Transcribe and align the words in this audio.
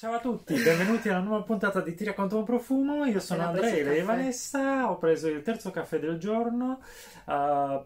Ciao 0.00 0.14
a 0.14 0.18
tutti, 0.18 0.54
benvenuti 0.54 1.10
alla 1.10 1.20
nuova 1.20 1.42
puntata 1.42 1.82
di 1.82 1.94
Tira 1.94 2.14
contro 2.14 2.38
un 2.38 2.44
profumo. 2.44 3.04
Io 3.04 3.20
sono 3.20 3.48
Andrea 3.48 3.68
e. 3.68 4.02
Vanessa. 4.02 4.90
Ho 4.90 4.96
preso 4.96 5.28
il 5.28 5.42
terzo 5.42 5.70
caffè 5.70 5.98
del 5.98 6.16
giorno. 6.16 6.80
Uh, 7.26 7.84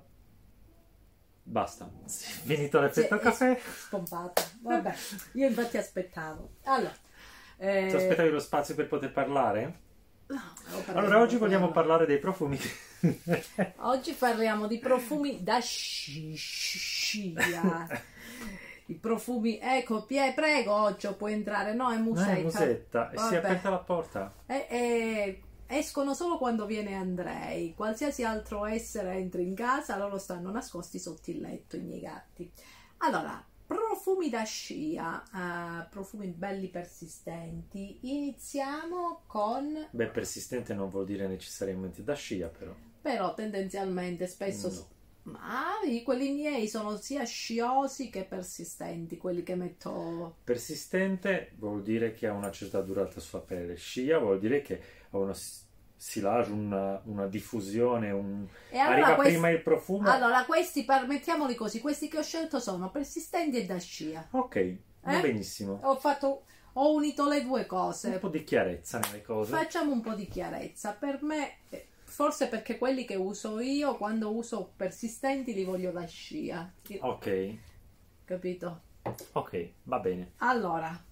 basta, 1.42 1.90
Sì, 2.04 2.30
finito 2.44 2.78
l'effetto 2.78 3.16
Sì, 3.16 3.20
caffè. 3.20 3.60
Spompato. 3.60 4.42
Vabbè, 4.60 4.94
io 5.32 5.48
infatti 5.48 5.76
aspettavo. 5.76 6.50
Allora, 6.62 6.94
eh, 7.56 7.88
Ti 7.88 7.96
aspettavi 7.96 8.30
lo 8.30 8.38
spazio 8.38 8.76
per 8.76 8.86
poter 8.86 9.10
parlare? 9.10 9.80
no, 10.28 10.40
Allora, 10.92 11.20
oggi 11.20 11.36
vogliamo 11.36 11.72
parlare 11.72 12.06
dei 12.06 12.20
profumi. 12.20 12.56
Oggi 13.78 14.12
parliamo 14.12 14.68
di 14.68 14.78
profumi 14.78 15.42
da 15.42 15.58
sci- 15.58 16.36
scia. 16.36 17.88
I 18.86 18.94
profumi, 18.94 19.58
ecco, 19.60 20.04
Pie, 20.04 20.32
prego, 20.34 20.74
Occhio, 20.74 21.14
puoi 21.14 21.32
entrare. 21.32 21.72
No, 21.74 21.90
è 21.90 21.96
No, 21.96 22.02
musetta. 22.02 22.32
è 22.32 22.42
musetta. 22.42 23.10
E 23.10 23.18
si 23.18 23.34
è 23.34 23.36
aperta 23.38 23.70
la 23.70 23.78
porta. 23.78 24.32
E- 24.46 24.66
e- 24.68 25.42
escono 25.66 26.12
solo 26.14 26.36
quando 26.36 26.66
viene 26.66 26.94
Andrei. 26.94 27.74
Qualsiasi 27.74 28.24
altro 28.24 28.66
essere 28.66 29.14
entri 29.14 29.42
in 29.42 29.54
casa, 29.54 29.96
loro 29.96 30.18
stanno 30.18 30.50
nascosti 30.50 30.98
sotto 30.98 31.30
il 31.30 31.40
letto, 31.40 31.76
i 31.76 31.80
miei 31.80 32.00
gatti. 32.00 32.50
Allora, 32.98 33.42
profumi 33.66 34.28
da 34.28 34.42
scia, 34.44 35.22
eh, 35.34 35.88
profumi 35.88 36.26
belli 36.28 36.68
persistenti. 36.68 37.98
Iniziamo 38.02 39.22
con, 39.26 39.88
Beh, 39.90 40.08
persistente 40.08 40.74
non 40.74 40.90
vuol 40.90 41.06
dire 41.06 41.26
necessariamente 41.26 42.04
da 42.04 42.14
scia, 42.14 42.48
però. 42.48 42.74
però 43.00 43.32
tendenzialmente 43.32 44.26
spesso... 44.26 44.68
No. 44.68 44.92
Ma 45.24 45.72
quelli 46.04 46.32
miei 46.32 46.68
sono 46.68 46.96
sia 46.96 47.24
sciosi 47.24 48.10
che 48.10 48.24
persistenti, 48.24 49.16
quelli 49.16 49.42
che 49.42 49.54
metto... 49.54 50.36
Persistente 50.44 51.52
vuol 51.56 51.82
dire 51.82 52.12
che 52.12 52.26
ha 52.26 52.32
una 52.32 52.50
certa 52.50 52.80
durata 52.82 53.20
sulla 53.20 53.42
pelle. 53.42 53.74
Scia 53.76 54.18
vuol 54.18 54.38
dire 54.38 54.60
che 54.60 54.80
ha 55.10 55.16
uno 55.16 55.32
s- 55.32 55.62
silage, 55.96 56.50
una, 56.52 57.00
una 57.06 57.26
diffusione, 57.26 58.10
un... 58.10 58.46
E 58.70 58.76
allora 58.78 58.92
arriva 58.96 59.14
questi- 59.14 59.32
prima 59.32 59.48
il 59.50 59.62
profumo. 59.62 60.10
Allora, 60.10 60.44
questi, 60.44 60.84
per- 60.84 61.06
mettiamoli 61.06 61.54
così, 61.54 61.80
questi 61.80 62.08
che 62.08 62.18
ho 62.18 62.22
scelto 62.22 62.60
sono 62.60 62.90
persistenti 62.90 63.56
e 63.58 63.64
da 63.64 63.78
scia. 63.78 64.28
Ok, 64.32 64.76
va 65.00 65.18
Eh? 65.18 65.20
benissimo. 65.22 65.80
Ho 65.84 65.96
fatto, 65.96 66.44
ho 66.74 66.92
unito 66.94 67.26
le 67.28 67.42
due 67.42 67.60
Un 67.62 67.66
cose. 67.66 68.18
po' 68.18 68.28
di 68.28 68.44
chiarezza 68.44 68.98
nelle 68.98 69.22
cose. 69.22 69.52
Facciamo 69.56 69.92
un 69.92 70.02
po' 70.02 70.12
di 70.14 70.28
chiarezza. 70.28 70.92
Per 70.92 71.22
me, 71.22 71.56
eh, 71.70 71.86
forse 72.04 72.48
perché 72.48 72.78
quelli 72.78 73.04
che 73.04 73.16
uso 73.16 73.60
io, 73.60 73.96
quando 73.96 74.34
uso 74.34 74.72
persistenti, 74.76 75.52
li 75.54 75.64
voglio 75.64 75.90
da 75.90 76.04
scia. 76.06 76.72
Ok, 77.00 77.56
Capito? 78.24 78.82
ok, 79.32 79.72
va 79.84 79.98
bene. 79.98 80.32
Allora, 80.38 81.02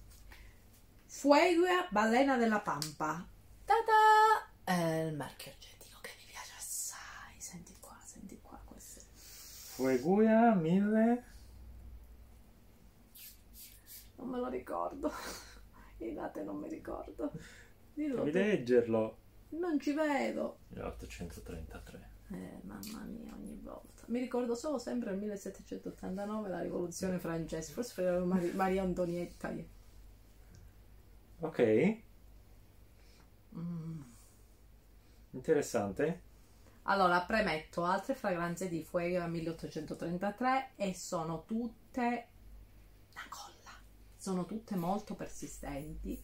Fuegia 1.05 1.87
Balena 1.91 2.37
della 2.37 2.59
Pampa. 2.59 3.27
Ta-da! 3.65 4.49
È 4.63 5.01
il 5.07 5.15
marchio 5.15 5.51
argentino 5.51 5.97
che 6.01 6.11
mi 6.17 6.25
piace 6.25 6.53
assai. 6.57 7.35
Senti 7.39 7.75
qua, 7.79 7.97
senti 8.03 8.39
qua. 8.41 8.59
Questo. 8.65 9.01
Fueguia 9.13 10.53
1000. 10.55 11.23
Non 14.15 14.29
me 14.29 14.37
lo 14.39 14.47
ricordo. 14.49 15.11
I 15.99 16.13
date 16.13 16.41
non 16.43 16.57
mi 16.57 16.69
ricordo. 16.69 17.31
Dillo 17.93 18.23
Devi 18.23 18.31
tu. 18.31 18.37
leggerlo. 18.37 19.17
Non 19.59 19.79
ci 19.79 19.93
vedo. 19.93 20.59
1833. 20.69 22.11
Eh, 22.31 22.59
mamma 22.63 23.01
mia, 23.03 23.33
ogni 23.35 23.59
volta. 23.61 24.03
Mi 24.07 24.19
ricordo 24.19 24.55
solo 24.55 24.77
sempre 24.79 25.11
il 25.11 25.17
1789, 25.19 26.49
la 26.49 26.61
rivoluzione 26.61 27.19
francese. 27.19 27.71
Forse 27.73 28.01
era 28.01 28.23
Mari- 28.23 28.53
Maria 28.53 28.83
Antonietta. 28.83 29.49
io. 29.51 29.65
Ok, 31.41 32.01
Mm. 33.55 34.01
interessante. 35.31 36.21
Allora, 36.83 37.21
premetto 37.21 37.83
altre 37.83 38.15
fragranze 38.15 38.67
di 38.67 38.83
Fuego 38.83 39.25
1833 39.27 40.71
e 40.75 40.93
sono 40.95 41.43
tutte 41.45 42.01
una 43.11 43.25
colla. 43.29 43.71
Sono 44.17 44.45
tutte 44.45 44.75
molto 44.75 45.15
persistenti. 45.15 46.21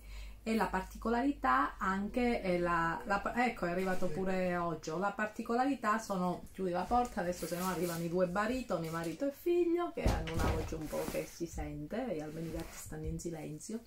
E 0.49 0.55
la 0.55 0.65
particolarità 0.65 1.77
anche 1.77 2.41
è 2.41 2.57
la, 2.57 2.99
la- 3.05 3.45
ecco 3.45 3.67
è 3.67 3.69
arrivato 3.69 4.07
pure 4.07 4.57
oggi. 4.57 4.89
La 4.97 5.11
particolarità 5.11 5.99
sono 5.99 6.41
chiudi 6.51 6.71
la 6.71 6.85
porta 6.85 7.21
adesso 7.21 7.45
se 7.45 7.55
no 7.55 7.67
arrivano 7.67 8.03
i 8.03 8.09
due 8.09 8.25
baritoni 8.25 8.89
marito 8.89 9.27
e 9.27 9.31
figlio 9.31 9.91
che 9.93 10.01
hanno 10.05 10.33
una 10.33 10.49
voce 10.49 10.73
un 10.73 10.87
po' 10.87 11.03
che 11.11 11.27
si 11.31 11.45
sente 11.45 12.15
e 12.15 12.23
almeno 12.23 12.47
i 12.47 12.51
gatti 12.51 12.75
stanno 12.75 13.05
in 13.05 13.19
silenzio. 13.19 13.81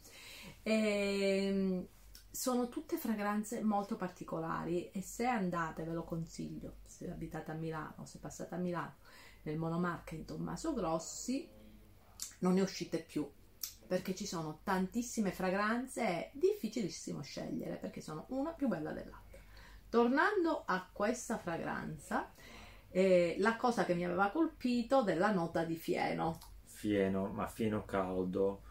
E, 0.62 1.88
sono 2.30 2.68
tutte 2.68 2.96
fragranze 2.96 3.60
molto 3.60 3.96
particolari 3.96 4.88
e 4.92 5.02
se 5.02 5.26
andate 5.26 5.82
ve 5.82 5.92
lo 5.92 6.04
consiglio 6.04 6.76
se 6.86 7.10
abitate 7.10 7.50
a 7.50 7.54
Milano 7.54 8.06
se 8.06 8.18
passate 8.20 8.54
a 8.54 8.58
Milano 8.58 8.94
nel 9.42 9.58
monomarca 9.58 10.14
in 10.14 10.24
Tommaso 10.24 10.72
Grossi 10.72 11.46
non 12.38 12.54
ne 12.54 12.60
uscite 12.60 13.00
più 13.00 13.28
perché 13.92 14.14
ci 14.14 14.24
sono 14.24 14.60
tantissime 14.64 15.32
fragranze 15.32 16.00
è 16.02 16.30
difficilissimo 16.32 17.20
scegliere 17.20 17.74
perché 17.76 18.00
sono 18.00 18.24
una 18.30 18.52
più 18.52 18.66
bella 18.66 18.90
dell'altra. 18.90 19.38
Tornando 19.90 20.62
a 20.64 20.88
questa 20.90 21.36
fragranza, 21.36 22.32
eh, 22.88 23.36
la 23.38 23.54
cosa 23.56 23.84
che 23.84 23.92
mi 23.92 24.06
aveva 24.06 24.30
colpito 24.30 25.02
della 25.02 25.30
nota 25.30 25.64
di 25.64 25.76
fieno. 25.76 26.38
Fieno, 26.64 27.26
ma 27.26 27.46
fieno 27.46 27.84
caldo. 27.84 28.62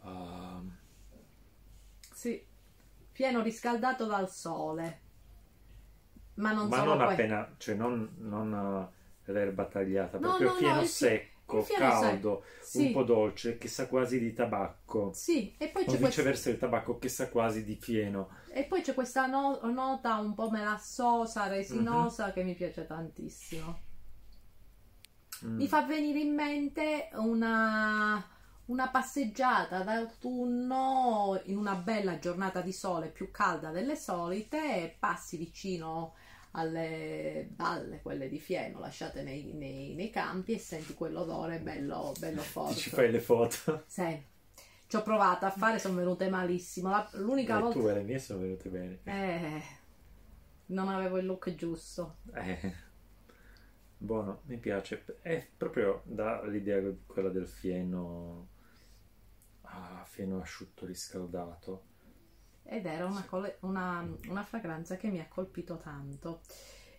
Ah, 0.00 0.62
Sì, 2.14 2.42
fieno 3.12 3.42
riscaldato 3.42 4.06
dal 4.06 4.30
sole. 4.30 5.00
Ma 6.36 6.52
non 6.52 6.68
ma 6.68 6.82
non 6.82 7.00
appena, 7.02 7.54
cioè 7.58 7.74
non, 7.74 8.14
non 8.20 8.88
eh, 9.26 9.32
l'erba 9.32 9.66
tagliata, 9.66 10.18
No, 10.18 10.28
proprio 10.28 10.48
no, 10.48 10.52
no, 10.54 10.58
fieno 10.58 10.80
il 10.80 10.88
fi- 10.88 11.06
secco, 11.46 11.62
caldo, 11.62 12.44
Sì, 12.60 12.86
un 12.86 12.92
po' 12.92 13.02
dolce, 13.04 13.58
che 13.58 13.68
sa 13.68 13.86
quasi 13.88 14.18
di 14.18 14.32
tabacco. 14.32 15.12
sì, 15.12 15.54
e 15.58 15.68
poi 15.68 15.84
O 15.84 15.92
c'è 15.92 15.98
viceversa 15.98 16.50
il 16.50 16.58
tabacco 16.58 16.98
che 16.98 17.08
sa 17.08 17.28
quasi 17.28 17.64
di 17.64 17.76
fieno. 17.76 18.28
E 18.48 18.64
poi 18.64 18.82
c'è 18.82 18.94
questa 18.94 19.26
no- 19.26 19.60
nota 19.64 20.16
un 20.18 20.34
po' 20.34 20.50
melassosa, 20.50 21.46
resinosa 21.46 22.32
che 22.32 22.42
mi 22.42 22.54
piace 22.54 22.86
tantissimo. 22.86 23.80
Mm. 25.44 25.56
Mi 25.56 25.68
fa 25.68 25.82
venire 25.82 26.20
in 26.20 26.34
mente 26.34 27.08
una, 27.14 28.24
una 28.66 28.88
passeggiata 28.88 29.82
d'autunno 29.82 31.40
in 31.44 31.56
una 31.56 31.74
bella 31.74 32.18
giornata 32.18 32.60
di 32.62 32.72
sole 32.72 33.08
più 33.08 33.30
calda 33.30 33.70
delle 33.70 33.96
solite 33.96 34.96
passi 34.98 35.36
vicino 35.36 36.14
alle 36.58 37.46
balle, 37.50 38.00
quelle 38.00 38.28
di 38.28 38.38
fieno 38.38 38.78
lasciate 38.80 39.22
nei, 39.22 39.52
nei- 39.52 39.94
nei 39.94 40.10
campi 40.10 40.52
e 40.54 40.58
senti 40.58 40.94
quell'odore 40.94 41.60
bello, 41.60 42.12
bello 42.18 42.40
forte. 42.40 42.74
ci 42.76 42.90
fai 42.90 43.10
le 43.10 43.20
foto. 43.20 43.84
Sì. 43.86 44.22
Ci 44.88 44.96
ho 44.96 45.02
provato 45.02 45.44
a 45.46 45.50
fare, 45.50 45.78
sono 45.78 45.96
venute 45.96 46.28
malissimo. 46.28 46.88
La- 46.90 47.08
l'unica 47.14 47.56
Le 47.56 47.62
volta... 47.62 47.78
tue, 47.78 47.92
le 47.94 48.02
mie 48.02 48.18
sono 48.18 48.40
venute 48.40 48.68
bene. 48.68 49.00
Eh, 49.04 49.62
non 50.66 50.88
avevo 50.88 51.18
il 51.18 51.26
look 51.26 51.54
giusto. 51.54 52.16
Eh, 52.34 52.72
buono, 53.98 54.40
mi 54.46 54.56
piace. 54.58 55.04
È 55.20 55.46
proprio 55.56 56.02
dall'idea 56.04 56.80
quella 57.06 57.28
del 57.30 57.48
fieno. 57.48 58.48
Ah, 59.62 60.04
fieno 60.06 60.40
asciutto 60.40 60.86
riscaldato. 60.86 61.82
Ed 62.68 62.86
era 62.86 63.06
una, 63.06 63.26
una- 63.60 64.16
una 64.28 64.44
fragranza 64.44 64.96
che 64.96 65.08
mi 65.08 65.20
ha 65.20 65.28
colpito 65.28 65.78
tanto. 65.78 66.42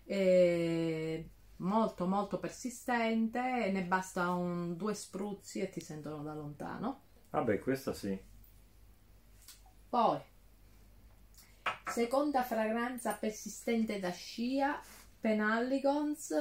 E 0.05 1.29
molto 1.57 2.07
molto 2.07 2.39
persistente, 2.39 3.69
ne 3.71 3.83
basta 3.83 4.29
un, 4.31 4.75
due 4.75 4.93
spruzzi 4.93 5.59
e 5.59 5.69
ti 5.69 5.81
sentono 5.81 6.23
da 6.23 6.33
lontano. 6.33 7.01
Vabbè, 7.29 7.59
questa 7.59 7.93
sì. 7.93 8.19
Poi, 9.89 10.21
seconda 11.85 12.43
fragranza 12.43 13.13
persistente 13.13 13.99
da 13.99 14.11
scia, 14.11 14.79
Penalligons, 15.19 16.33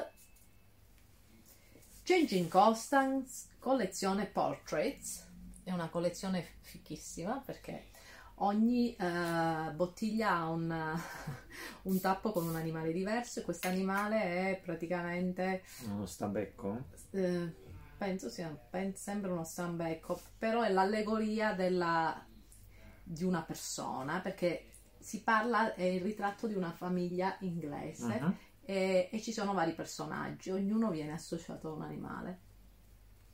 Changing 2.05 2.49
Constance, 2.49 3.49
collezione 3.59 4.27
Portraits. 4.27 5.27
È 5.63 5.73
una 5.73 5.89
collezione 5.89 6.47
fichissima 6.61 7.41
perché 7.45 7.89
ogni 8.37 8.95
eh, 8.97 9.73
bottiglia 9.75 10.33
ha 10.37 10.51
un, 10.51 10.99
un 11.85 12.01
tappo 12.01 12.33
con 12.33 12.47
un 12.47 12.57
animale 12.57 12.93
diverso 12.93 13.41
e 13.41 13.43
questo 13.45 13.69
animale 13.69 14.51
è 14.51 14.61
praticamente 14.63 15.63
Uno 15.89 16.07
stabecco? 16.07 16.79
eh, 17.13 17.55
penso 17.97 18.29
sia 18.29 18.49
pen- 18.71 18.95
sembra 18.95 19.33
uno 19.33 19.45
strambecco 19.45 20.21
però 20.39 20.63
è 20.63 20.71
l'allegoria 20.71 21.55
della, 21.55 22.25
di 23.03 23.25
una 23.25 23.43
persona 23.43 24.21
perché 24.21 24.71
si 24.99 25.23
parla 25.23 25.75
è 25.75 25.83
il 25.85 26.01
ritratto 26.03 26.47
di 26.47 26.55
una 26.55 26.73
famiglia 26.73 27.37
inglese 27.41 28.21
Mhm. 28.21 28.35
e, 28.69 29.09
e 29.13 29.21
ci 29.23 29.33
sono 29.33 29.55
vari 29.55 29.73
personaggi 29.75 30.51
ognuno 30.51 30.91
viene 30.91 31.13
associato 31.13 31.69
a 31.69 31.73
un 31.73 31.83
animale 31.83 32.41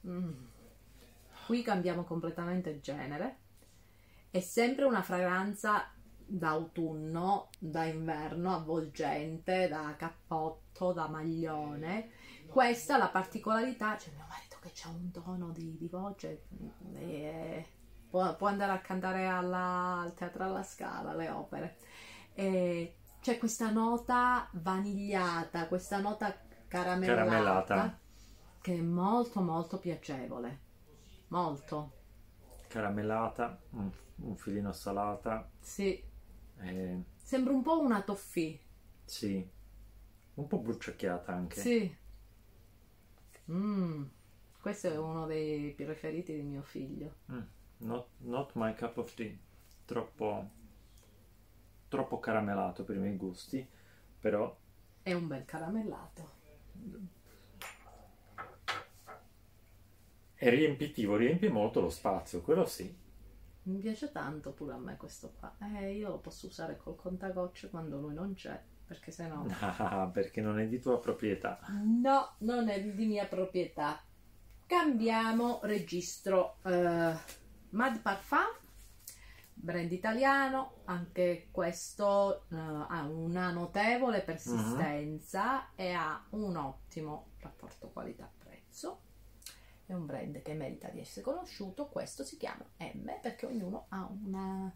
Mm. 0.05 0.33
qui 1.47 1.63
cambiamo 1.63 2.05
completamente 2.05 2.81
genere 2.81 3.42
è 4.33 4.41
sempre 4.41 4.87
una 4.87 5.03
fragranza 5.03 5.93
d'autunno, 6.25 7.51
da 7.59 7.85
inverno, 7.85 8.55
avvolgente, 8.55 9.69
da 9.69 9.95
cappotto, 9.99 10.95
da 10.95 11.07
maglione. 11.07 12.09
Questa 12.47 12.97
la 12.97 13.09
particolarità, 13.09 13.95
c'è 13.97 14.11
mio 14.15 14.25
marito 14.27 14.57
che 14.63 14.71
c'ha 14.73 14.89
un 14.89 15.11
tono 15.11 15.51
di, 15.51 15.77
di 15.77 15.87
voce, 15.87 16.45
e 16.95 17.67
può, 18.09 18.35
può, 18.37 18.47
andare 18.47 18.73
a 18.73 18.81
cantare 18.81 19.27
alla, 19.27 20.01
al 20.01 20.15
teatro 20.15 20.45
alla 20.45 20.63
Scala, 20.63 21.11
alle 21.11 21.29
opere. 21.29 21.77
E 22.33 22.97
c'è 23.21 23.37
questa 23.37 23.71
nota 23.71 24.49
vanigliata, 24.53 25.69
questa 25.69 25.99
nota 25.99 26.35
caramellata, 26.69 27.23
caramellata, 27.23 27.99
che 28.63 28.75
è 28.79 28.81
molto 28.81 29.43
molto 29.43 29.79
piacevole. 29.79 30.61
Molto. 31.29 32.01
Caramellata, 32.73 33.61
un, 33.73 33.91
un 34.17 34.37
filino 34.37 34.73
salata. 34.73 35.47
Sì. 35.61 36.03
E... 36.59 37.03
Sembra 37.23 37.53
un 37.53 37.63
po' 37.63 37.79
una 37.81 38.01
toffee. 38.01 38.59
Sì. 39.05 39.47
Un 40.35 40.47
po' 40.47 40.59
bruciacchiata 40.59 41.35
anche. 41.35 41.61
Sì. 41.61 41.97
Mm. 43.51 44.05
Questo 44.59 44.89
è 44.89 44.97
uno 44.97 45.27
dei 45.27 45.73
preferiti 45.73 46.35
di 46.35 46.41
mio 46.41 46.63
figlio. 46.63 47.17
Mm. 47.31 47.43
Not, 47.79 48.07
not 48.21 48.53
my 48.55 48.75
cup 48.75 48.97
of 48.97 49.13
tea. 49.13 49.37
Troppo 49.85 50.49
troppo 51.89 52.21
caramellato 52.21 52.85
per 52.85 52.97
i 52.97 53.01
miei 53.01 53.17
gusti, 53.17 53.69
però... 54.19 54.57
È 55.03 55.13
un 55.13 55.27
bel 55.27 55.45
caramellato. 55.45 56.31
È 60.43 60.51
riempitivo, 60.51 61.15
riempie 61.15 61.49
molto 61.51 61.81
lo 61.81 61.89
spazio, 61.89 62.41
quello 62.41 62.67
sì. 62.67 62.93
Mi 63.63 63.79
piace 63.79 64.11
tanto 64.11 64.51
pure 64.51 64.73
a 64.73 64.77
me 64.77 64.97
questo 64.97 65.35
qua. 65.39 65.55
Eh, 65.61 65.93
io 65.93 66.09
lo 66.09 66.19
posso 66.19 66.49
usare 66.49 66.77
col 66.77 66.97
contagocce 66.97 67.71
quando 67.71 68.01
lui 68.01 68.13
non 68.13 68.35
c'è, 68.35 68.61
perché 68.85 69.13
se 69.13 69.29
no... 69.29 69.47
Ah, 69.61 70.11
perché 70.13 70.41
non 70.41 70.59
è 70.59 70.67
di 70.67 70.81
tua 70.81 70.99
proprietà. 70.99 71.61
No, 71.85 72.35
non 72.39 72.69
è 72.69 72.83
di 72.83 73.07
mia 73.07 73.27
proprietà. 73.27 74.03
Cambiamo 74.67 75.61
registro. 75.63 76.57
Uh, 76.63 77.15
Mad 77.69 78.01
Parfum 78.03 78.51
brand 79.55 79.93
italiano, 79.93 80.79
anche 80.87 81.47
questo 81.53 82.47
uh, 82.49 82.57
ha 82.57 83.07
una 83.09 83.53
notevole 83.53 84.23
persistenza 84.23 85.59
uh-huh. 85.59 85.85
e 85.85 85.93
ha 85.93 86.21
un 86.31 86.57
ottimo 86.57 87.29
rapporto 87.39 87.91
qualità-prezzo. 87.91 89.03
È 89.93 89.95
un 89.95 90.07
brand 90.07 90.41
che 90.41 90.55
merita 90.55 90.89
di 90.89 91.01
essere 91.01 91.21
conosciuto. 91.21 91.89
Questo 91.89 92.25
si 92.25 92.39
chiama 92.39 92.65
M 92.79 93.11
perché 93.21 93.45
ognuno 93.45 93.85
ha 93.91 94.09
una 94.25 94.75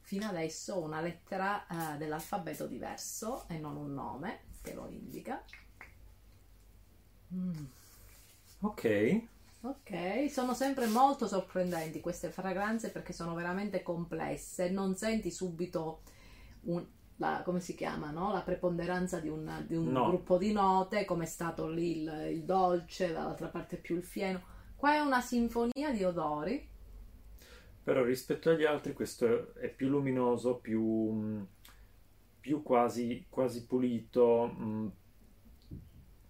fino 0.00 0.26
adesso 0.26 0.80
una 0.80 1.00
lettera 1.00 1.64
uh, 1.70 1.96
dell'alfabeto 1.96 2.66
diverso 2.66 3.44
e 3.48 3.58
non 3.58 3.76
un 3.76 3.94
nome 3.94 4.40
che 4.60 4.74
lo 4.74 4.88
indica. 4.88 5.40
Mm. 7.32 7.64
Ok. 8.62 9.22
Ok, 9.60 10.28
sono 10.28 10.54
sempre 10.54 10.86
molto 10.86 11.28
sorprendenti 11.28 12.00
queste 12.00 12.30
fragranze 12.30 12.90
perché 12.90 13.12
sono 13.12 13.34
veramente 13.34 13.80
complesse, 13.80 14.70
non 14.70 14.96
senti 14.96 15.30
subito 15.30 16.02
un, 16.62 16.84
la, 17.16 17.42
come 17.44 17.60
si 17.60 17.74
chiama, 17.74 18.10
no? 18.10 18.32
la 18.32 18.42
preponderanza 18.42 19.20
di 19.20 19.28
un, 19.28 19.64
di 19.66 19.76
un 19.76 19.88
no. 19.88 20.06
gruppo 20.06 20.38
di 20.38 20.52
note, 20.52 21.04
come 21.04 21.24
è 21.24 21.28
stato 21.28 21.68
lì 21.68 22.02
il, 22.02 22.28
il 22.32 22.44
dolce, 22.44 23.12
dall'altra 23.12 23.48
parte 23.48 23.76
più 23.76 23.96
il 23.96 24.04
fieno. 24.04 24.42
Qua 24.76 24.94
è 24.94 25.00
una 25.00 25.20
sinfonia 25.20 25.90
di 25.92 26.02
odori. 26.02 26.68
Però 27.84 28.02
rispetto 28.02 28.50
agli 28.50 28.64
altri 28.64 28.92
questo 28.92 29.54
è 29.54 29.68
più 29.68 29.88
luminoso, 29.88 30.56
più, 30.56 31.46
più 32.40 32.62
quasi, 32.62 33.26
quasi 33.28 33.66
pulito, 33.66 34.52
mm, 34.52 34.88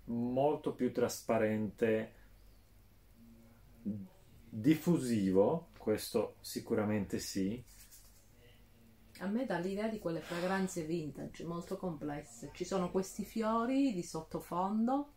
molto 0.05 0.75
più 0.75 0.93
trasparente 0.93 2.15
diffusivo, 4.49 5.69
questo 5.79 6.37
sicuramente 6.41 7.19
sì. 7.19 7.63
A 9.23 9.29
me 9.29 9.47
dà 9.47 9.59
l'idea 9.59 9.87
di 9.87 10.01
quelle 10.01 10.21
fragranze 10.21 10.83
vintage 10.83 11.45
molto 11.45 11.77
complesse. 11.77 12.51
Ci 12.53 12.65
sono 12.65 12.91
questi 12.91 13.25
fiori 13.25 13.93
di 13.93 14.03
sottofondo, 14.03 15.13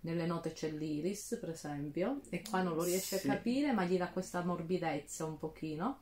nelle 0.00 0.24
note 0.24 0.52
c'è 0.52 0.70
l'iris, 0.70 1.36
per 1.38 1.50
esempio, 1.50 2.22
e 2.30 2.40
qua 2.40 2.62
non 2.62 2.74
lo 2.74 2.82
riesce 2.84 3.18
sì. 3.18 3.28
a 3.28 3.34
capire, 3.34 3.72
ma 3.72 3.84
gli 3.84 3.98
dà 3.98 4.08
questa 4.08 4.42
morbidezza 4.42 5.26
un 5.26 5.36
pochino. 5.36 6.00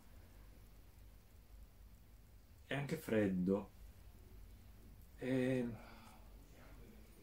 È 2.64 2.74
anche 2.74 2.96
freddo. 2.96 3.70
E 5.18 5.68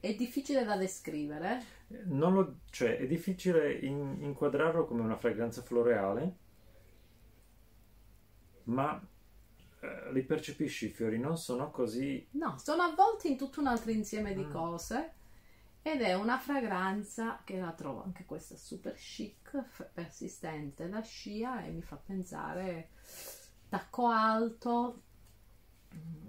è 0.01 0.15
difficile 0.15 0.65
da 0.65 0.75
descrivere? 0.75 1.63
Lo, 2.07 2.57
cioè, 2.71 2.97
è 2.97 3.07
difficile 3.07 3.71
in, 3.71 4.17
inquadrarlo 4.19 4.85
come 4.85 4.99
una 4.99 5.15
fragranza 5.15 5.61
floreale, 5.61 6.35
ma 8.63 9.01
eh, 9.83 10.13
li 10.13 10.23
percepisci 10.23 10.85
i 10.85 10.89
fiori, 10.89 11.19
non 11.19 11.37
sono 11.37 11.69
così... 11.69 12.25
No, 12.31 12.57
sono 12.57 12.83
avvolti 12.83 13.29
in 13.29 13.37
tutto 13.37 13.59
un 13.59 13.67
altro 13.67 13.91
insieme 13.91 14.33
di 14.33 14.45
mm. 14.45 14.51
cose 14.51 15.13
ed 15.81 16.01
è 16.01 16.13
una 16.13 16.37
fragranza 16.37 17.41
che 17.43 17.59
la 17.59 17.73
trovo 17.73 18.01
anche 18.01 18.23
questa 18.23 18.55
super 18.55 18.95
chic, 18.95 19.89
persistente 19.91 20.87
da 20.87 21.01
scia 21.01 21.65
e 21.65 21.71
mi 21.71 21.81
fa 21.81 21.97
pensare 21.97 22.91
tacco 23.67 24.07
alto, 24.07 25.01
mm, 25.93 26.27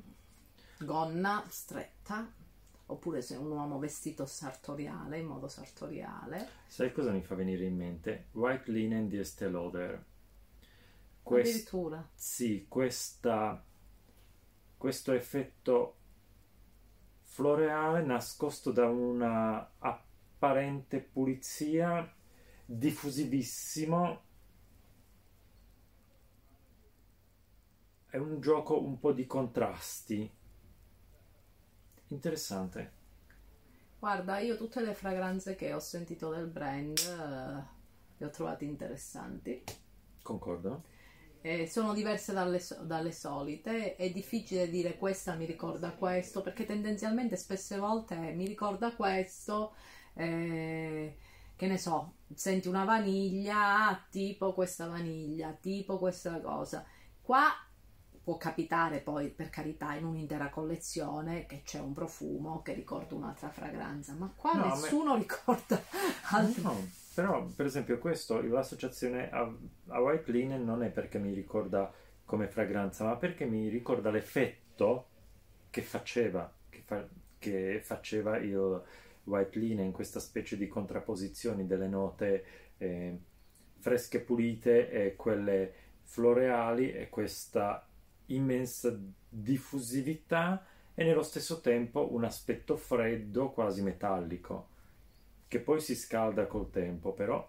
gonna 0.78 1.44
stretta 1.48 2.28
oppure 2.86 3.22
se 3.22 3.36
un 3.36 3.52
uomo 3.52 3.78
vestito 3.78 4.26
sartoriale, 4.26 5.18
in 5.18 5.26
modo 5.26 5.46
sartoriale. 5.46 6.48
Sai 6.66 6.92
cosa 6.92 7.12
mi 7.12 7.22
fa 7.22 7.36
venire 7.36 7.64
in 7.64 7.76
mente? 7.76 8.26
White 8.32 8.68
Linen 8.72 9.06
di 9.06 9.18
Estée 9.18 9.48
Lauder. 9.48 10.04
Quest... 11.24 11.50
Addirittura? 11.50 12.08
Sì, 12.14 12.66
questa... 12.68 13.64
questo 14.76 15.12
effetto 15.12 15.96
floreale 17.22 18.02
nascosto 18.02 18.70
da 18.70 18.86
una 18.86 19.72
apparente 19.78 21.00
pulizia 21.00 22.08
diffusivissimo 22.64 24.22
è 28.06 28.16
un 28.18 28.40
gioco 28.40 28.80
un 28.80 29.00
po' 29.00 29.12
di 29.12 29.26
contrasti 29.26 30.30
Interessante. 32.08 33.02
Guarda, 33.98 34.38
io 34.38 34.56
tutte 34.56 34.80
le 34.80 34.94
fragranze 34.94 35.56
che 35.56 35.72
ho 35.72 35.80
sentito 35.80 36.30
del 36.30 36.46
brand 36.46 36.98
uh, 36.98 37.62
le 38.16 38.26
ho 38.26 38.30
trovate 38.30 38.64
interessanti. 38.64 39.62
Concordo. 40.22 40.84
Eh, 41.46 41.66
sono 41.68 41.92
diverse 41.92 42.32
dalle, 42.32 42.58
dalle, 42.84 43.12
solite, 43.12 43.96
è 43.96 44.10
difficile 44.10 44.70
dire 44.70 44.96
questa 44.96 45.34
mi 45.34 45.44
ricorda 45.44 45.90
questo, 45.90 46.40
perché 46.40 46.64
tendenzialmente 46.64 47.36
spesse 47.36 47.76
volte 47.76 48.16
mi 48.16 48.46
ricorda 48.46 48.94
questo, 48.94 49.74
eh, 50.14 51.18
che 51.54 51.66
ne 51.66 51.76
so, 51.76 52.14
senti 52.34 52.66
una 52.66 52.84
vaniglia, 52.84 53.88
ah, 53.88 54.06
tipo 54.08 54.54
questa 54.54 54.86
vaniglia, 54.86 55.52
tipo 55.60 55.98
questa 55.98 56.40
cosa. 56.40 56.82
Qua 57.20 57.52
può 58.22 58.38
capitare 58.38 59.00
poi 59.00 59.28
per 59.28 59.50
carità 59.50 59.92
in 59.92 60.06
un'intera 60.06 60.48
collezione 60.48 61.44
che 61.44 61.60
c'è 61.62 61.78
un 61.78 61.92
profumo 61.92 62.62
che 62.62 62.72
ricorda 62.72 63.14
un'altra 63.14 63.50
fragranza 63.50 64.14
ma 64.14 64.32
qua 64.34 64.54
no, 64.54 64.68
nessuno 64.68 65.12
me... 65.12 65.18
ricorda 65.18 65.78
altro. 66.32 66.62
No, 66.72 66.88
però 67.14 67.46
per 67.46 67.66
esempio 67.66 67.98
questo 67.98 68.40
l'associazione 68.42 69.30
a, 69.30 69.50
a 69.88 70.00
White 70.00 70.30
Linen 70.30 70.64
non 70.64 70.82
è 70.82 70.90
perché 70.90 71.18
mi 71.18 71.32
ricorda 71.32 71.92
come 72.24 72.48
fragranza 72.48 73.04
ma 73.04 73.16
perché 73.16 73.44
mi 73.44 73.68
ricorda 73.68 74.10
l'effetto 74.10 75.08
che 75.70 75.82
faceva 75.82 76.52
che, 76.68 76.82
fa, 76.84 77.06
che 77.38 77.80
faceva 77.82 78.36
il 78.38 78.82
White 79.24 79.58
Linen 79.58 79.92
questa 79.92 80.20
specie 80.20 80.56
di 80.56 80.68
contrapposizioni 80.68 81.66
delle 81.66 81.88
note 81.88 82.44
eh, 82.78 83.18
fresche 83.78 84.20
pulite 84.20 84.90
e 84.90 85.16
quelle 85.16 85.72
floreali 86.02 86.92
e 86.92 87.08
questa 87.08 87.86
immensa 88.26 88.98
diffusività 89.28 90.64
e 90.94 91.04
nello 91.04 91.22
stesso 91.22 91.60
tempo 91.60 92.12
un 92.14 92.24
aspetto 92.24 92.76
freddo, 92.76 93.50
quasi 93.50 93.82
metallico, 93.82 94.68
che 95.54 95.60
poi 95.60 95.80
si 95.80 95.94
scalda 95.94 96.48
col 96.48 96.68
tempo, 96.68 97.12
però 97.12 97.48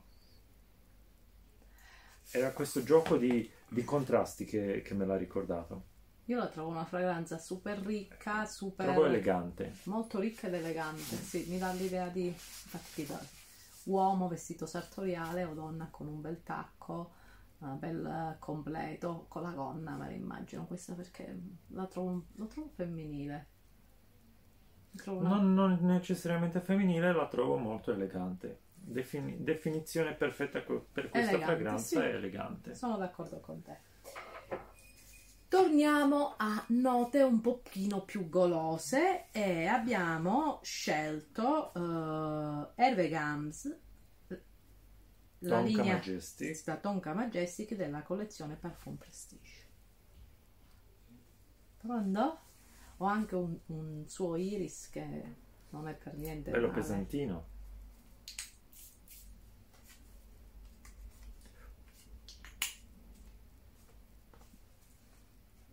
era 2.29 2.51
questo 2.51 2.83
gioco 2.83 3.17
di, 3.17 3.49
di 3.67 3.83
contrasti 3.83 4.45
che, 4.45 4.83
che, 4.83 4.93
me 4.93 5.07
l'ha 5.07 5.17
ricordato. 5.17 5.85
Io 6.25 6.37
la 6.37 6.45
trovo 6.45 6.69
una 6.69 6.85
fragranza 6.85 7.39
super 7.39 7.79
ricca, 7.79 8.45
super... 8.45 8.85
Trovo 8.85 9.07
elegante. 9.07 9.77
Molto 9.85 10.19
ricca 10.19 10.45
ed 10.45 10.53
elegante, 10.53 11.15
sì, 11.15 11.45
mi 11.47 11.57
dà 11.57 11.71
l'idea 11.71 12.07
di... 12.09 12.27
infatti 12.27 13.07
da 13.07 13.19
uomo 13.85 14.27
vestito 14.27 14.67
sartoriale 14.67 15.43
o 15.43 15.55
donna 15.55 15.87
con 15.89 16.05
un 16.05 16.21
bel 16.21 16.43
tacco 16.43 17.13
un 17.59 17.79
bel 17.79 18.35
completo 18.37 19.25
con 19.29 19.41
la 19.41 19.51
gonna, 19.51 19.95
me 19.95 20.05
la 20.05 20.13
immagino 20.13 20.67
questa 20.67 20.93
perché 20.93 21.35
la 21.69 21.87
trovo, 21.87 22.25
la 22.35 22.45
trovo 22.45 22.69
femminile. 22.75 23.47
Non, 25.05 25.53
non 25.53 25.77
necessariamente 25.81 26.59
femminile, 26.61 27.13
la 27.13 27.27
trovo 27.27 27.57
molto 27.57 27.91
elegante. 27.91 28.59
Defini- 28.73 29.43
definizione 29.43 30.13
perfetta 30.13 30.63
co- 30.63 30.87
per 30.91 31.09
questa 31.09 31.31
Elegante, 31.31 31.45
fragranza 31.55 31.99
sì. 31.99 32.05
è 32.05 32.13
elegante. 32.13 32.75
Sono 32.75 32.97
d'accordo 32.97 33.39
con 33.39 33.61
te. 33.61 33.77
Torniamo 35.47 36.33
a 36.37 36.63
note 36.69 37.21
un 37.21 37.39
pochino 37.39 38.03
più 38.03 38.29
golose 38.29 39.27
e 39.31 39.67
abbiamo 39.67 40.59
scelto 40.63 41.71
uh, 41.73 42.71
Hervé 42.75 43.07
Gams, 43.09 43.77
la 45.39 45.61
Tonka 45.61 45.61
linea 45.61 45.93
Majestic. 45.93 46.65
la 46.65 46.77
Tonka 46.77 47.13
Majestic 47.13 47.75
della 47.75 48.01
collezione 48.01 48.55
Parfum 48.55 48.95
Prestige. 48.95 49.63
Pronto? 51.77 52.39
Ho 52.97 53.05
anche 53.05 53.35
un, 53.35 53.57
un 53.67 54.03
suo 54.07 54.35
iris 54.35 54.89
che 54.89 55.35
non 55.69 55.87
è 55.87 55.93
per 55.95 56.15
niente 56.15 56.51
Bello 56.51 56.67
male. 56.67 56.73
pesantino. 56.73 57.45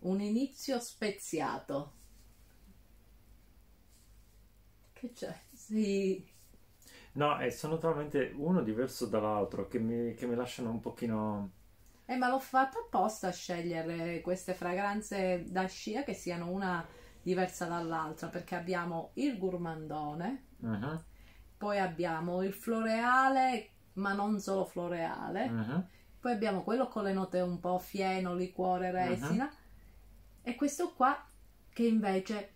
Un 0.03 0.21
inizio 0.21 0.79
speziato. 0.81 1.93
Che 4.95 5.13
c'è? 5.13 5.35
Sì, 5.53 6.25
No, 7.15 7.39
e 7.41 7.51
sono 7.51 7.79
talmente 7.79 8.33
uno 8.37 8.61
diverso 8.63 9.07
dall'altro 9.07 9.67
che 9.69 9.79
mi, 9.79 10.15
che 10.15 10.27
mi 10.27 10.35
lasciano 10.35 10.71
un 10.71 10.81
pochino... 10.81 11.51
Eh, 12.07 12.17
ma 12.17 12.29
l'ho 12.29 12.39
fatto 12.41 12.79
apposta 12.79 13.29
a 13.29 13.33
scegliere 13.33 14.21
queste 14.21 14.55
fragranze 14.55 15.45
da 15.49 15.67
scia 15.67 16.03
che 16.05 16.15
siano 16.15 16.51
una 16.51 16.87
diversa 17.23 17.67
dall'altra 17.67 18.29
perché 18.29 18.55
abbiamo 18.55 19.11
il 19.15 19.39
gourmandone, 19.39 20.47
Mhm, 20.59 21.05
poi 21.57 21.79
abbiamo 21.79 22.43
il 22.43 22.53
floreale, 22.53 23.71
ma 23.95 24.13
non 24.13 24.39
solo 24.41 24.65
floreale, 24.65 25.49
mhm. 25.49 25.89
poi 26.21 26.33
abbiamo 26.33 26.63
quello 26.63 26.89
con 26.89 27.05
le 27.05 27.13
note 27.13 27.41
un 27.41 27.61
po' 27.61 27.79
fieno, 27.79 28.35
liquore, 28.35 28.91
resina 28.91 29.53
e 30.43 30.55
questo 30.55 30.93
qua 30.95 31.27
che 31.73 31.87
invece 31.87 32.55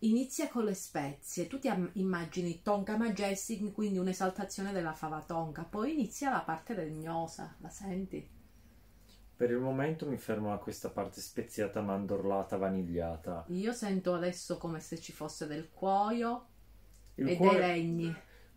inizia 0.00 0.48
con 0.48 0.64
le 0.64 0.74
spezie. 0.74 1.46
Tu 1.46 1.58
ti 1.58 1.70
immagini 1.94 2.62
Tonka 2.62 2.96
Majestic, 2.96 3.72
quindi 3.72 3.98
un'esaltazione 3.98 4.72
della 4.72 4.92
fava 4.92 5.22
tonka, 5.22 5.64
poi 5.64 5.92
inizia 5.92 6.30
la 6.30 6.42
parte 6.42 6.74
legnosa, 6.74 7.56
la 7.60 7.68
senti? 7.70 8.28
Per 9.40 9.50
il 9.50 9.56
momento 9.56 10.06
mi 10.06 10.18
fermo 10.18 10.52
a 10.52 10.58
questa 10.58 10.90
parte 10.90 11.22
speziata, 11.22 11.80
mandorlata, 11.80 12.58
vanigliata. 12.58 13.46
Io 13.48 13.72
sento 13.72 14.12
adesso 14.12 14.58
come 14.58 14.80
se 14.80 15.00
ci 15.00 15.12
fosse 15.12 15.46
del 15.46 15.70
cuoio 15.70 16.46
Il 17.14 17.26
e 17.26 17.36
cuoio, 17.38 17.52
dei 17.52 17.60
legni. 17.60 18.14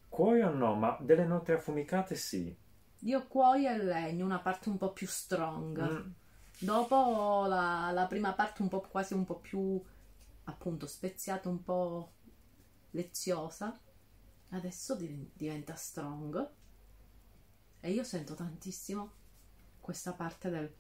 cuoio 0.10 0.50
no, 0.54 0.76
ma 0.76 0.98
delle 1.00 1.24
note 1.24 1.54
affumicate 1.54 2.16
sì. 2.16 2.54
Io 3.00 3.28
cuoio 3.28 3.70
e 3.70 3.78
legno, 3.82 4.26
una 4.26 4.40
parte 4.40 4.68
un 4.68 4.78
po' 4.78 4.92
più 4.92 5.08
strong. 5.08 5.90
Mm. 5.90 6.12
Dopo 6.60 7.46
la, 7.48 7.92
la 7.94 8.06
prima 8.06 8.34
parte 8.34 8.62
un 8.62 8.68
po' 8.68 8.82
quasi 8.82 9.14
un 9.14 9.24
po' 9.24 9.40
più 9.40 9.82
appunto 10.44 10.86
speziata, 10.86 11.48
un 11.48 11.64
po' 11.64 12.12
leziosa. 12.92 13.80
Adesso 14.50 14.96
div- 14.98 15.30
diventa 15.32 15.76
strong. 15.76 16.50
E 17.80 17.90
io 17.90 18.04
sento 18.04 18.34
tantissimo 18.34 19.22
questa 19.84 20.14
parte 20.14 20.50
del... 20.50 20.74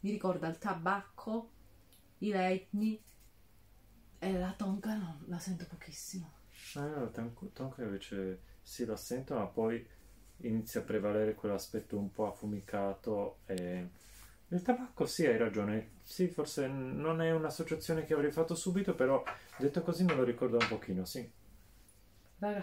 Mi 0.00 0.10
ricorda 0.10 0.46
il 0.46 0.58
tabacco, 0.58 1.50
i 2.18 2.28
legni 2.28 3.02
e 4.18 4.32
la 4.38 4.52
tonka 4.52 4.94
no, 4.94 5.22
la 5.26 5.38
sento 5.38 5.64
pochissimo. 5.66 6.34
Ah, 6.74 6.86
no, 6.86 7.10
Tonka 7.10 7.82
invece 7.82 8.40
sì, 8.60 8.84
la 8.84 8.96
sento, 8.96 9.34
ma 9.34 9.46
poi 9.46 9.84
inizia 10.38 10.80
a 10.80 10.84
prevalere 10.84 11.34
quell'aspetto 11.34 11.96
un 11.98 12.12
po' 12.12 12.26
affumicato. 12.26 13.38
E... 13.46 13.88
Il 14.48 14.62
tabacco 14.62 15.06
sì, 15.06 15.24
hai 15.24 15.38
ragione. 15.38 15.92
Sì, 16.02 16.28
forse 16.28 16.66
non 16.66 17.22
è 17.22 17.32
un'associazione 17.32 18.04
che 18.04 18.12
avrei 18.12 18.30
fatto 18.30 18.54
subito, 18.54 18.94
però 18.94 19.22
detto 19.56 19.82
così 19.82 20.04
me 20.04 20.14
lo 20.14 20.24
ricordo 20.24 20.58
un 20.58 20.68
pochino, 20.68 21.06
sì. 21.06 21.28
Raga, 22.38 22.62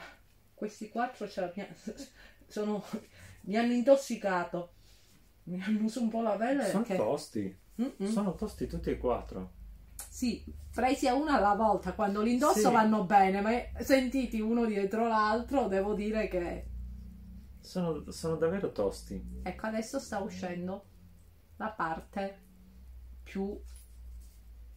questi 0.53 0.89
quattro 0.89 1.27
ce 1.27 1.41
la 1.41 1.51
sono... 2.47 2.83
mi 3.41 3.57
hanno 3.57 3.73
intossicato. 3.73 4.73
Mi 5.45 5.61
hanno 5.61 5.87
su 5.87 6.01
un 6.03 6.09
po' 6.09 6.21
la 6.21 6.35
pelle 6.35 6.65
Sono 6.69 6.83
perché... 6.83 6.95
tosti, 6.95 7.57
Mm-mm. 7.81 8.07
sono 8.07 8.35
tosti 8.35 8.67
tutti 8.67 8.89
e 8.89 8.97
quattro. 8.97 9.51
Sì, 10.09 10.43
presi 10.73 11.07
a 11.07 11.15
una 11.15 11.37
alla 11.37 11.55
volta, 11.55 11.93
quando 11.93 12.21
li 12.21 12.33
indosso 12.33 12.67
Sì. 12.67 12.71
vanno 12.73 13.03
bene, 13.03 13.41
ma 13.41 13.51
sentiti 13.83 14.39
uno 14.39 14.65
dietro 14.65 15.07
l'altro, 15.07 15.67
devo 15.67 15.93
dire 15.93 16.27
che... 16.27 16.67
Sono, 17.59 18.09
sono 18.11 18.35
davvero 18.35 18.71
tosti. 18.71 19.21
Ecco, 19.43 19.65
adesso 19.65 19.99
sta 19.99 20.19
uscendo 20.19 20.85
la 21.57 21.69
parte 21.69 22.41
più... 23.23 23.59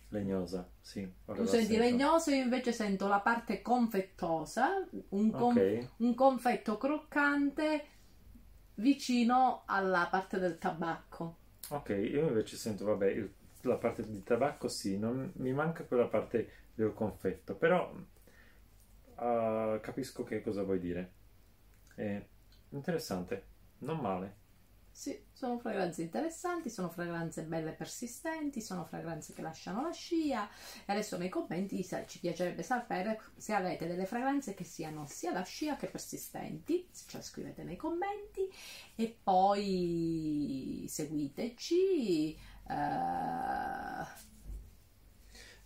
Legnosa, 0.08 0.70
sì. 0.80 1.06
Tu 1.24 1.44
senti 1.46 1.74
sento. 1.74 1.82
legnoso, 1.82 2.30
io 2.30 2.42
invece 2.42 2.72
sento 2.72 3.08
la 3.08 3.20
parte 3.20 3.60
confettosa, 3.60 4.86
un, 5.10 5.30
con- 5.32 5.50
Ok, 5.56 5.88
un 5.98 6.14
confetto 6.14 6.78
croccante 6.78 7.84
vicino 8.76 9.64
alla 9.66 10.06
parte 10.10 10.38
del 10.38 10.58
tabacco. 10.58 11.36
ok, 11.70 11.88
io 11.90 12.26
invece 12.28 12.56
sento, 12.56 12.84
vabbè, 12.84 13.06
il- 13.10 13.32
la 13.62 13.76
parte 13.76 14.04
di 14.06 14.22
tabacco 14.22 14.68
sì, 14.68 14.98
non, 14.98 15.32
mi 15.36 15.52
manca 15.52 15.84
quella 15.84 16.06
parte 16.06 16.50
del 16.74 16.92
confetto, 16.94 17.54
però 17.56 17.92
ah, 19.16 19.78
capisco 19.82 20.22
che 20.24 20.42
cosa 20.42 20.62
vuoi 20.62 20.78
dire. 20.78 21.12
È 21.94 22.24
interessante, 22.70 23.44
non 23.78 23.98
male. 23.98 24.36
Sì, 24.98 25.14
sono 25.30 25.58
fragranze 25.58 26.00
interessanti, 26.00 26.70
sono 26.70 26.88
fragranze 26.88 27.42
belle 27.42 27.72
e 27.72 27.74
persistenti, 27.74 28.62
sono 28.62 28.86
fragranze 28.86 29.34
che 29.34 29.42
lasciano 29.42 29.82
la 29.82 29.92
scia. 29.92 30.48
E 30.86 30.92
adesso 30.92 31.18
nei 31.18 31.28
commenti 31.28 31.84
ci 32.06 32.18
piacerebbe 32.18 32.62
sapere 32.62 33.20
se 33.36 33.52
avete 33.52 33.86
delle 33.86 34.06
fragranze 34.06 34.54
che 34.54 34.64
siano 34.64 35.06
sia 35.06 35.32
la 35.32 35.42
scia 35.42 35.76
che 35.76 35.88
persistenti, 35.88 36.88
ce 37.06 37.18
la 37.18 37.22
scrivete 37.22 37.62
nei 37.62 37.76
commenti 37.76 38.48
e 38.94 39.14
poi 39.22 40.86
seguiteci. 40.88 42.38
Parlate 42.64 44.35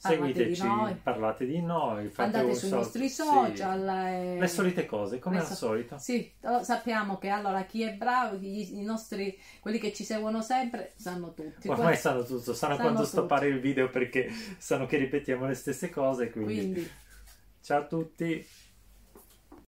Seguiteci, 0.02 0.62
di 0.62 0.94
parlate 1.02 1.44
di 1.44 1.60
noi, 1.60 2.08
fate 2.08 2.22
andate 2.38 2.54
sui 2.54 2.68
sol- 2.68 2.78
nostri 2.78 3.08
sì, 3.10 3.14
social. 3.22 3.88
e- 3.88 4.38
Le 4.38 4.46
solite 4.46 4.86
cose, 4.86 5.18
come 5.18 5.36
Le 5.36 5.42
al 5.42 5.46
so- 5.48 5.54
solito. 5.54 5.98
Sì, 5.98 6.32
lo 6.40 6.62
sappiamo 6.64 7.18
che 7.18 7.28
allora 7.28 7.64
chi 7.64 7.82
è 7.82 7.92
bravo, 7.92 8.36
gli- 8.36 8.78
i 8.78 8.82
nostri, 8.82 9.38
quelli 9.60 9.78
che 9.78 9.92
ci 9.92 10.04
seguono 10.04 10.40
sempre, 10.40 10.92
sanno 10.96 11.34
tutti. 11.34 11.68
Ormai 11.68 11.96
sanno 11.98 12.22
tutto, 12.24 12.54
sanno, 12.54 12.54
Sanno 12.54 12.76
quando 12.76 13.00
tutto. 13.00 13.10
stoppare 13.10 13.48
il 13.48 13.60
video 13.60 13.90
perché 13.90 14.30
sanno 14.56 14.86
che 14.86 14.96
ripetiamo 14.96 15.46
le 15.46 15.54
stesse 15.54 15.90
cose, 15.90 16.30
quindi 16.30 16.54
Quindi 16.54 16.90
ciao 17.60 17.80
a 17.80 17.84
tutti. 17.84 18.46